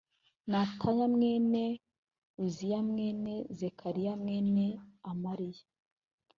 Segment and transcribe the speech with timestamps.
[0.49, 1.63] ni ataya mwene
[2.43, 4.65] uziya mwene zekariya mwene
[5.11, 5.65] amariya